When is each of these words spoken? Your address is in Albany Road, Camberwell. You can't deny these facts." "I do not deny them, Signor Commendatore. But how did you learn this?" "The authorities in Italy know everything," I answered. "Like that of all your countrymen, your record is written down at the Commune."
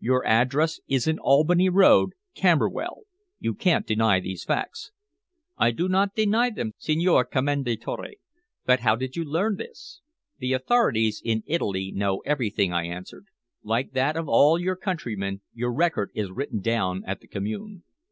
Your 0.00 0.26
address 0.26 0.80
is 0.88 1.06
in 1.06 1.20
Albany 1.20 1.68
Road, 1.68 2.10
Camberwell. 2.34 3.02
You 3.38 3.54
can't 3.54 3.86
deny 3.86 4.18
these 4.18 4.42
facts." 4.42 4.90
"I 5.58 5.70
do 5.70 5.88
not 5.88 6.16
deny 6.16 6.50
them, 6.50 6.72
Signor 6.76 7.24
Commendatore. 7.24 8.14
But 8.64 8.80
how 8.80 8.96
did 8.96 9.14
you 9.14 9.22
learn 9.24 9.54
this?" 9.58 10.00
"The 10.40 10.54
authorities 10.54 11.22
in 11.24 11.44
Italy 11.46 11.92
know 11.94 12.18
everything," 12.26 12.72
I 12.72 12.86
answered. 12.86 13.26
"Like 13.62 13.92
that 13.92 14.16
of 14.16 14.28
all 14.28 14.58
your 14.58 14.74
countrymen, 14.74 15.42
your 15.54 15.72
record 15.72 16.10
is 16.16 16.32
written 16.32 16.58
down 16.58 17.04
at 17.06 17.20
the 17.20 17.28
Commune." 17.28 17.84